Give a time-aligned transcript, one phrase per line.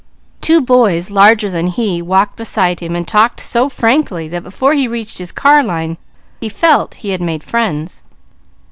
[0.41, 4.87] Two boys larger than he walked beside him and talked so frankly, that before he
[4.87, 5.95] reached his car line,
[6.39, 8.01] he felt he had made friends.